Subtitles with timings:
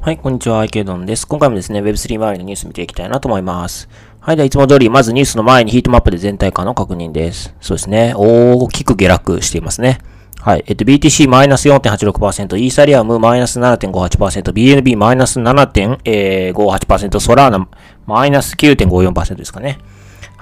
[0.00, 1.28] はい、こんにちは、アイケドンです。
[1.28, 3.88] 今回もですね、Web3 周りのニュース見ていきたいなと思います。
[4.18, 7.54] はい、では、いつも通り、まずニュースの前にヒートマップで全体感の確認です。
[7.60, 10.00] そうですね、大きく下落していますね。
[10.40, 10.64] はい。
[10.66, 17.68] えっと、BTC マイナス4.86%、イーサリアムマイナス7.58%、BNB マイナス7.58%、ソラーナ
[18.06, 19.78] マイナス9.54%ですかね。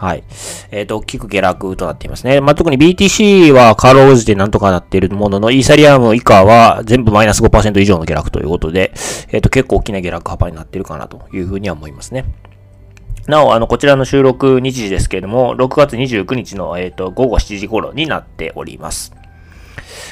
[0.01, 0.25] はい。
[0.71, 2.41] えっ、ー、と、大きく下落となっていますね。
[2.41, 8.93] まあ、特に BTC はカロージでなんとかなっているものの、イーサリアム以下は全部マイナス5%以上の下落ということで、
[9.29, 12.25] えっ、ー、と、結構大きな下落幅になっているかなというふうには思いますね。
[13.27, 19.13] なお、あの、こちらの収録日時ですけれども、6月29日の、えっ、ー、と、午後7時頃になっております。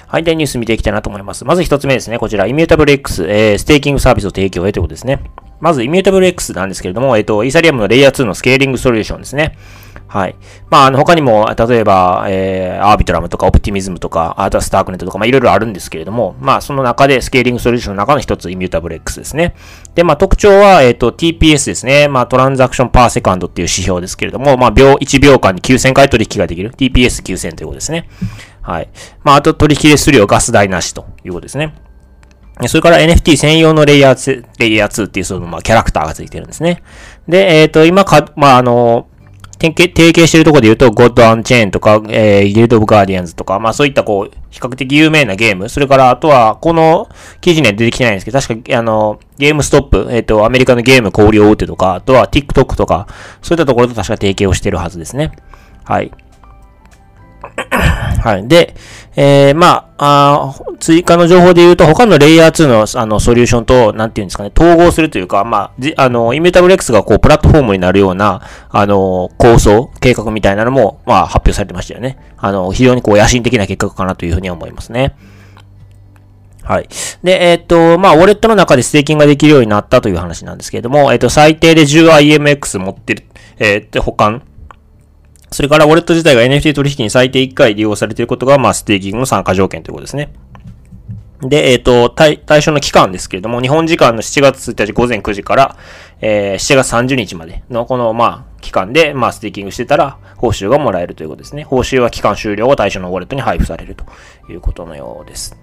[0.06, 1.46] はい、で、ニュース見ていきたいなと思います。
[1.46, 2.18] まず一つ目ですね。
[2.18, 5.20] こちら、 Immutable X、えー、ステーキングサービスを提供へということですね。
[5.60, 9.58] まず、イミュータブル X なんですけれども、えっ、と、イーサリアムのレイヤー2のスケーリングソリューションですね。
[10.08, 10.36] はい。
[10.70, 19.54] まあ、あの、他にも、例えば、えー、 Arbitrum とか、 Optimism とか、あとは Starknet とか、まあ、いろいろあるんですけれども、まあ、その中で、スケーリングソリューションの中の一つ、 Immutable X ですね。
[19.94, 22.08] で、まあ、特徴は、えっ、ー、と、TPS ですね。
[22.08, 26.70] まあ、 transaction per second っていう指標ですけれども、まあ、秒、1秒間に9000回取引ができる。
[26.70, 28.08] TPS9000 ということですね。
[28.62, 28.88] はい。
[29.24, 31.74] まあ、あと取引手数料ガス代なしということですね。
[32.66, 36.82] それから NFT 専用のレイヤー2、レイヤー2っていうその、まあ、キャラクターがついてるんですね。
[37.28, 39.06] で、えっ、ー、と、今か、まあ、あの、
[39.60, 47.08] 提携してるところで言うと、 Gods Unchained とか、えー、 Guild of Guardians とか、まあそういったこう、比較的有名なゲーム、それからあとは、この
[47.40, 53.08] 記事には出てきてないんですけど、確か、あの、ゲームストップ、えっ、ー、と、アメリカのゲーム小売大手とか、あとは TikTok とか、
[53.42, 55.32] そういったところと確か提携をしてるはずですね。
[55.84, 56.12] はい。
[58.22, 58.48] はい。
[58.48, 58.74] で、
[59.16, 72.18] えー、まあ、あ追加の情報で言うと、他のレイヤー2のあのソリューションと、なんていうんですかね、統合するというか、まあ、じあの、イミュータブル X がこう、プラットフォームになるような、あの、構想、計画みたいなのも、まあ、発表されてましたよね。
[72.36, 75.16] あの、非常にこう、野心的な計画かなというふうに思いますね。
[76.62, 76.88] はい。
[77.24, 83.24] で、えっ、と、まあ、ウォレットの中でステーキングができるようになったという話なんですけれども、えっ、と、最低で 10IMX 持ってる、
[83.58, 84.42] えっ、と、保管
[85.50, 90.30] それから、ウォレット自体が NFT 取引に最低1回利用されていることが、まあ、ステーキングの参加条件ということですね。
[91.42, 95.76] で、えっ、ー、と、対、対象の期間ですけれども、日本時間の7月1日午前9時から、
[96.20, 101.62] えー、7月30日までのこの、まあ、期間で、まあ、ステーキングしてたら、報酬がもらえるということですね。
[101.62, 104.04] 報酬は期間終了後、対象のウォレットに配布されると
[104.50, 105.56] いうことのようです。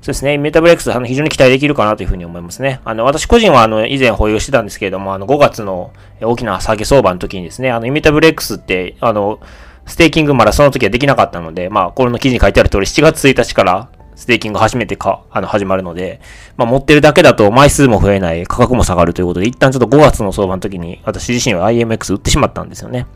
[0.00, 0.38] そうですね。
[0.38, 2.80] Immutable X、あの、非常に期待できるかなというふうに思いますね。
[2.86, 5.92] あの、私個人は、あの、以前保有してたんですけれども、あの、5月の
[6.22, 9.38] 大きな下げ相場の時にですね、あの、 Immutable X って、あの、
[9.84, 13.88] ステーキングまだその時はできなかったので、まあ、これの記事に書いてある通り、7月1日から
[14.20, 16.20] ステーキング初めてか、あの、始まるので、
[16.58, 23.06] まあ、持ってるだけだと枚数も増えない、価格も下がるということで、一旦ちょっと5月の相場の時に、私自身は IMX 売ってしまったんですよね。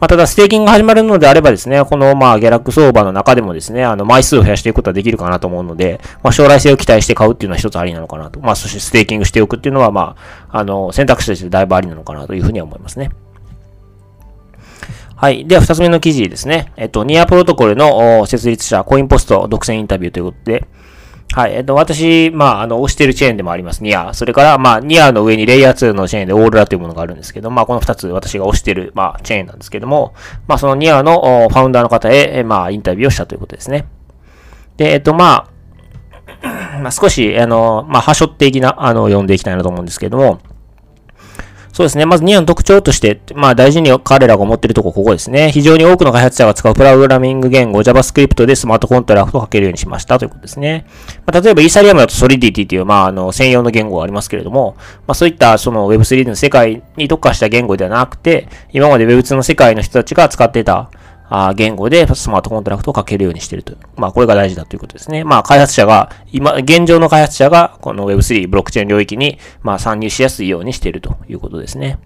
[0.00, 8.40] まあ、ただ、ステーキングが始まるのであればですね、この、まあ、下落相場の中でもですね、あの、枚数を増やしていくことはできるかなと思うので、まあ、将来性を期待して買うっていうのは一つありなのかなと。
[8.40, 10.16] まあ、そしてステーキングしておくっていうのは、ま
[10.48, 13.10] あ、あの、選択肢としてだいぶありなのかなというふうには思いますね。
[15.20, 15.46] はい。
[15.46, 16.72] では、二つ目の記事ですね。
[16.78, 20.66] えっと、 NEAR Protocol の設立者、 CoinPost 独占インタビューということで、
[21.34, 21.56] はい。
[21.56, 24.14] えっと、私、まあ、あの、推してるチェーンでもあります、ニア。
[24.14, 30.14] それから、まあ、ニアの上にレイヤー2のチェーンでオーロラというものがあるんですけど、まあ、この二つ私が推してる、まあ、チェーンなんですけども、
[30.48, 31.20] まあ、そのニアの
[31.50, 33.88] ファウンダーの方へ、まあ、インタビューをしたということですね。
[34.78, 35.50] で、えっと、ま
[36.42, 40.40] あ、まあ、少し、あの、まあ、はしょ的な、あの、読んでいきたいなと思うんですけども、
[41.72, 42.04] そうですね。
[42.04, 45.52] まず2案の特徴として、まあ大事に彼らが思っているとこ、ここですね。
[45.52, 50.86] 非常に多くの開発者が使うプログラミング言語 JavaScript でスマートコントラクトを書けるようにしましたということですね。
[51.26, 54.76] まあ、例えばイーサリアムだと Solidity という、まああの、専用の言語がありますけれども、
[55.06, 60.90] まあそういったその Web3 の世界に特化した言語ではなくて、今まで Web2 の世界の人たちが使っていた
[61.32, 63.76] あ言語でスマートコントラクトを書けるようにしていると。
[63.96, 65.22] まあ、これが大事だということですね。
[65.22, 72.00] まあ、開発者が、今、現状の開発者が、この Web3、ブロックチェーン領域に、まあ、参入しやすいようにしているということですね。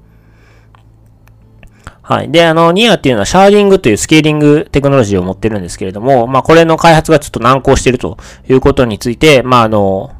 [2.02, 2.30] はい。
[2.30, 10.12] で、あの、ニアっていうのはシャーディングというスケーリングテクノロジーを持ってるんですけれども、まあ、これの開発がちょっと難航しているということについて、まあ、あの、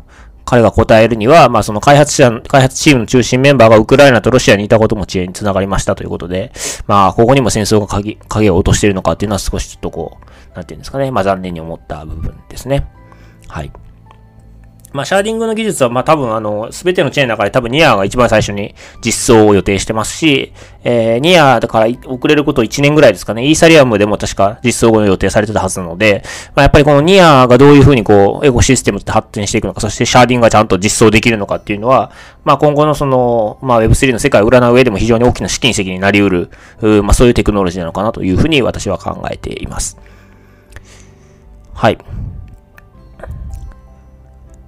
[0.44, 6.52] 彼が答えるには、まあ、その開発者、開発チームの中心メンバーがウクライナとロシアにいたことも遅延につながりましたということで、
[6.86, 12.86] まあ、ここにも戦争が影影を落としているのかっていうのは少しちょっとこう、なんていうんですかね、まあ、残念に思った部分ですね。
[13.48, 13.72] はい。
[14.94, 20.52] まあ、シャーディングの技術は、まあ、多分、あの、すべてのチェーンの中で多分ニアが一番最初に実装を予定してますし、
[20.84, 23.44] えー、ニアから遅れること1年ぐらいですかね。
[23.44, 26.22] イーサリアムでも確か実装後予定されてたはずなので、
[26.54, 32.12] まあ、やっぱりこのニアがどういうふうにこう、エコシステムって発展していくのか、そしてシャーディングがちゃんと実装できるのかっていうのは、
[32.44, 36.50] まあ、今後のその、まあ、Web3 の世界を占う上でも非常に大きな試金石になり得
[36.80, 39.98] る、まあ、そういうテクノロジーなのかなというふうに私は考えています。
[41.74, 41.98] はい。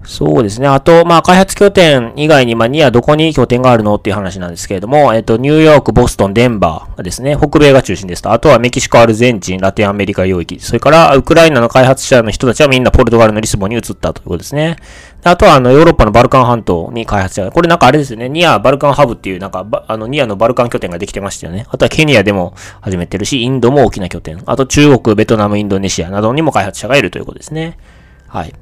[0.07, 0.69] そうですね。
[0.69, 7.37] あと、まあ、開発拠点以外に、まあ、ニアどこに拠点があるのっていう話なんですけれども、えっと、ニューヨーク、ボストン、デンバーですね。
[7.37, 8.31] 北米が中心ですと。
[8.31, 10.61] あとはメキシコ、アルゼンチン、ラテンアメリカ領域。
[10.61, 14.77] それから、ウクライナの開発者の人たちはみんなポルトガルのリスボンに移ったということですね。
[15.25, 18.29] あとは、あの、ヨーロッパのバルカン半島に開発者が、これなんかあれですよね。
[18.29, 21.67] ニア、バルカンハブっていう、なんか、あの、ニアのバルカン拠点ができてましたよね。
[21.69, 24.41] あとはケニアでも始めてるし、インドも大きな拠点。
[24.47, 27.77] あと中国、ベトナム、インドネシアなどにも開発者がいるということですね。
[28.29, 28.55] はい。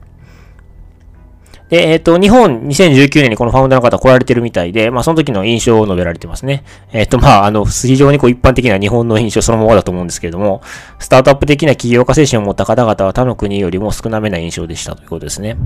[1.69, 6.63] で、えっ、ー、と、日本2019年にこのファウンダーの方来られてるみたいで、まあその時の印象を述べられてますね。
[6.93, 10.63] えっ、ー、と、まああの、非常にこう一般的な日本の印象そのままだと思うんですけれども、
[10.99, 15.57] スタートアップ的な起業家精神を持った方々は他の国よりも少なめな印象でしたということですね。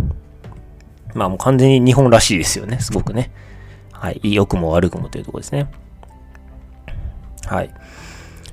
[1.14, 3.32] まあもう完全に日本らしいですよね、すごくね。
[3.92, 4.20] はい。
[4.22, 5.68] 良くも悪くもというところですね。
[7.46, 7.74] はい。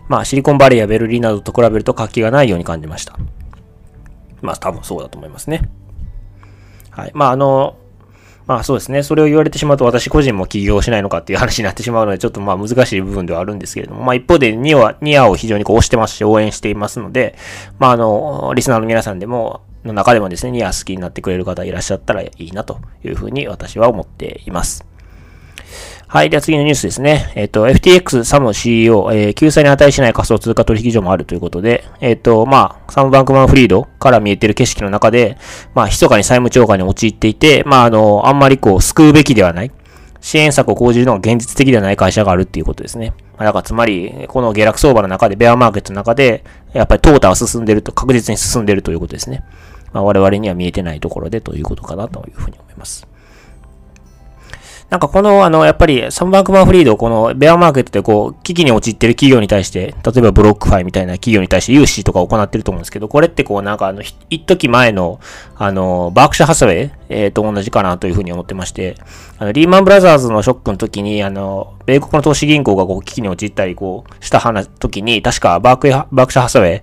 [0.07, 3.17] まあシリコンバレーやベルリンなどと比べると活気がないように感じました。
[4.41, 5.69] まあ多分そうだと思いますね。
[6.95, 7.11] はい。
[7.13, 7.77] まあ、あの、
[8.47, 9.01] まあそうですね。
[9.01, 17.35] それを言われてしまうと私個人も起業しないのかっていう話になってしまうので、ちょっとまあ難しい部分ではあるんですけれども、まあ一方でニアニアを非常にこう推してますし、応援していますので、
[17.79, 24.85] まああの、リスナーの皆さんでも、の中でもですね、ニア好きになってくれる方いらっしゃったらいいなというふうに私は思っています。
[26.07, 26.29] はい。
[26.29, 27.31] では次のニュースですね。
[27.35, 35.37] えっ、ー、と、FTX サム CEO、えー、救済に値しない仮想通貨取引所もあるということで、えっ、ー、と、まあ、サムバンクマンフリードから見えてる景色の中で、
[35.73, 39.71] まあ、密かに債務超過に陥っていて、まあ、あの、あんまりこう、救うべきではない。
[40.21, 43.13] 支援策を講じるのが現実的ではない会社があるっていうことですね。
[43.37, 49.43] まあ、だからつまり、この下落相場の中で、ベアマーケットの中で、やっぱり淘汰は進んでると、確実に進んでるということですね。
[49.93, 53.07] まあ、我々には見えてないところでということかなというふうに思います。
[54.89, 65.19] なんかこの、あの、やっぱり、サムバンクマンフリード、この、ベアマーケットでこう、危機に陥ってる企業に対して、例えば BlockFi みたいな企業に対して融資とか行ってると思うんですけど、これってこう、なんかあの、一時前の、
[65.57, 68.95] あの、 Berkshire Hathaway、えー、と同じかなというふうに思ってまして、
[69.39, 76.81] あの、リーマンブラザーズのショックの時に、あの、米国の投資銀行がこう、危機に陥ったり、こう、した話、時に、確かバーク、 Berkshire Hathaway、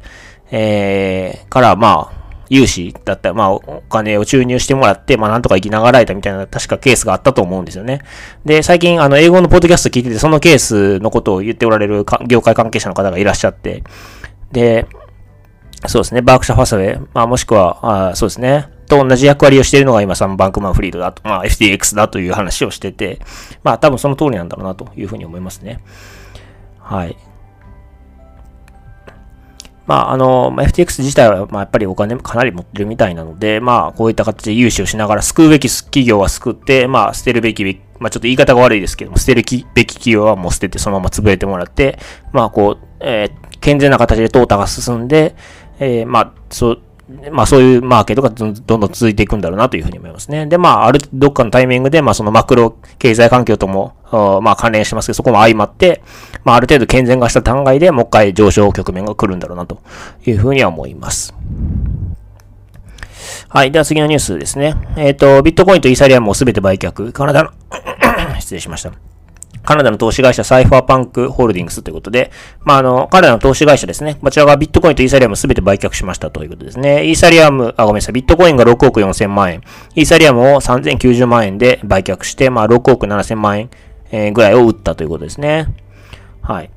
[0.50, 2.11] えー、から、まあ、
[2.52, 8.02] 融資だったら、まあ、お金を注入してもらって、まあ、なんとか生きながらえたみたいな、確かケースがあったと思うんですよね。
[8.44, 13.82] で、最近、あの、英語のポッドキャスト聞いてて、そのケースのことを言っておられる業界関係者の方がいらっしゃって、
[14.52, 14.86] で、
[15.86, 23.18] そうですね、バークシャファサウェイ、まあ、もしくは、あそうですね、と同じ役割をしているのが今、サムバンクマンフリードだと、まあ、FTX だという話をしてて、
[23.64, 25.80] まあ、多分その通りなんだろうなというふうに思いますね。
[26.78, 27.16] はい。
[29.86, 37.64] まあ、あの、FTX 自体は、まあ、やっぱりお金かなり持ってるみたいなので、まあ、こういった形で融資をしながら救うべき企業は救って、まあ、捨てるべき、
[37.98, 41.98] まあ、ちょっと言い方が悪いですけども、捨てるべき企業はもう捨ててそのまま潰れてもらって、
[42.32, 45.34] まあ、こう、えー、健全な形で淘汰が進んで、
[45.80, 46.82] えー、まあ、そう、
[47.30, 50.46] まあそういうマーケットがどんどん続いていくんだろうなというふうに思いますね。
[50.46, 53.94] で、まあ、ある、どっかのタイミングで、まあそのマクロ経済環境とも、
[54.42, 56.02] まあ関連してますけど、そこも相まって、
[56.44, 59.80] まあある程度健全化した段階でもう一回上昇局面が来るんだろうなと
[60.26, 61.34] いうふうには思います。
[63.48, 63.70] はい。
[63.70, 64.74] では次のニュースですね。
[64.96, 67.12] えっ、ー、と、ビットコインとイーサリアムをすべて売却。
[67.12, 67.50] カナダの
[68.40, 68.92] 失礼しました。
[69.64, 72.30] カナダの投資会社サイファーパンクホールディングスということで、
[72.64, 74.16] まあ、あの、カナダの投資会社ですね。
[74.16, 77.06] こちらがビットコインとイーサリアムすべて売却しましたということですね。
[77.06, 78.12] イーサリアム、あ、ごめんなさい。
[78.12, 79.62] ビットコインが6億4千万円。
[79.94, 83.70] イーサリアムを3090万円で売却して、まあ、6億7千万円、
[84.10, 85.68] えー、ぐらいを売ったということですね。
[86.42, 86.70] はい。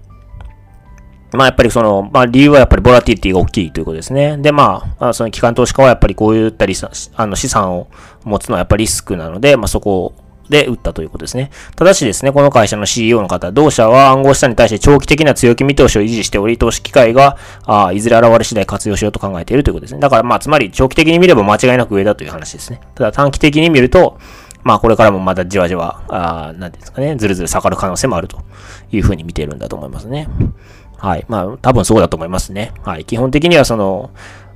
[1.36, 4.38] まあやっぱりその、まあ理由はやっぱりボラティティが大きいということですね。
[4.38, 6.76] でまあ、その機関投資家はやっぱりこういったり
[7.16, 7.88] あの資産を
[8.24, 10.14] 持つのはやっぱりリスクなので、まあそこを
[10.50, 11.52] で売ったということですね。
[11.76, 20.00] ただしですね、この会社の CEO の方、同社は暗号資産に対して長期的な強気見通しを維持しており、投資機会が、あいずれ現れ次第活用しようと考えているということですね。
[20.00, 22.82] だからまあ、つまり長期的に見れば間違いなく上だという話ですね。
[22.96, 24.18] ただ短期的に見ると、
[24.64, 28.44] まあ、これからもまだじわじわ、あなんですかね、ずるずる下がる可能性もあると
[28.92, 30.28] いうふうに見ているんだと思いますね。
[30.98, 31.26] はい。
[31.28, 32.74] まあ、多分そうだと思いますね。
[32.84, 33.06] はい。
[33.06, 34.10] 基本的にはその、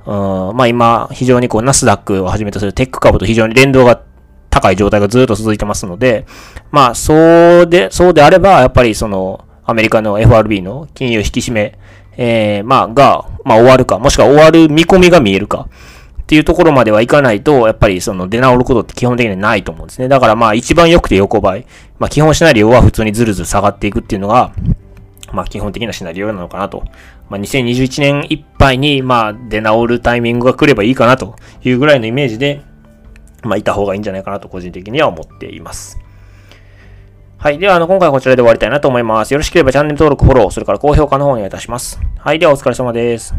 [0.06, 4.00] うん、まあ今、非常にこう、ナスダックをはじめとするテック株と非常に連動が
[4.50, 6.26] 高い状態がずっと続いてますので、
[6.70, 7.14] まあ、そ
[7.60, 11.78] うで、そうであれば、やっぱりその、アメリカの FRB の金融引き締め、
[12.16, 15.68] えー、まあ、が、まあ、終わるか、もしくは終わる見込みが見えるか、
[16.20, 20.06] っていうところまではいかないと、やっぱりその出直ることって基本的にないと思うんですね。
[20.06, 21.66] だからまあ一番良くて横ばい。
[21.98, 24.52] まあ基本シナリオは普通にずるずる下がっていくっていうのが、
[25.32, 26.84] まあ基本的なシナリオなのかなと。
[27.28, 32.62] まあ2021年いっぱいにまあ出直るタイミングが来ればいいかなというぐらいのイメージで、
[33.42, 35.98] まあ、いた方がいいんじゃないかなと個人的には思っています。
[37.38, 37.58] はい。
[37.58, 39.32] では、あの、今回はこちらで終わりたいなと思います。
[39.32, 41.98] よろしければチャンネル登録、フォロー、それから高評価の方お願いいたします。
[42.18, 42.38] はい。
[42.38, 43.34] では、お疲れ様です。